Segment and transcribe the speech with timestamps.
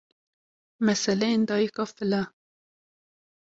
[0.87, 2.23] meseleyên Dayika File